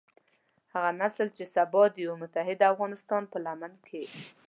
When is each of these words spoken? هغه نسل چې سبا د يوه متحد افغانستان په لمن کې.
هغه 0.73 0.91
نسل 1.01 1.27
چې 1.37 1.43
سبا 1.55 1.83
د 1.91 1.95
يوه 2.05 2.15
متحد 2.23 2.59
افغانستان 2.71 3.23
په 3.31 3.37
لمن 3.45 3.73
کې. 3.87 4.01